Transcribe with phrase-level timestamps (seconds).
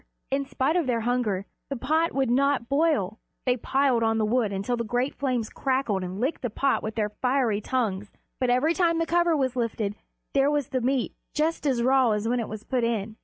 [0.31, 3.19] In spite of their hunger, the pot would not boil.
[3.45, 6.95] They piled on the wood until the great flames crackled and licked the pot with
[6.95, 8.09] their fiery tongues,
[8.39, 9.93] but every time the cover was lifted
[10.33, 13.15] there was the meat just as raw as when it was put in.